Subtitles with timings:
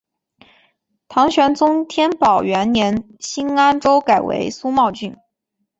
[1.09, 5.15] 唐玄宗天宝元年新安州改为苏茂郡。